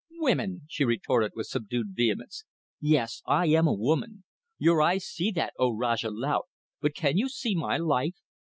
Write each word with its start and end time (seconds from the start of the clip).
"Women!" 0.17 0.61
she 0.67 0.83
retorted, 0.83 1.33
with 1.35 1.45
subdued 1.45 1.89
vehemence. 1.93 2.43
"Yes, 2.79 3.21
I 3.27 3.45
am 3.49 3.67
a 3.67 3.73
woman! 3.75 4.23
Your 4.57 4.81
eyes 4.81 5.05
see 5.05 5.29
that, 5.33 5.53
O 5.59 5.71
Rajah 5.75 6.09
Laut, 6.09 6.45
but 6.81 6.95
can 6.95 7.19
you 7.19 7.29
see 7.29 7.53
my 7.53 7.77
life? 7.77 8.15